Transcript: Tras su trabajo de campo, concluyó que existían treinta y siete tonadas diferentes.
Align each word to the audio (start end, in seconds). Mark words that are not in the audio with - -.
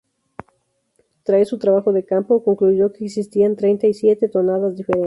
Tras 1.21 1.47
su 1.49 1.59
trabajo 1.59 1.93
de 1.93 2.03
campo, 2.03 2.43
concluyó 2.43 2.91
que 2.91 3.05
existían 3.05 3.55
treinta 3.55 3.85
y 3.85 3.93
siete 3.93 4.29
tonadas 4.29 4.75
diferentes. 4.75 4.99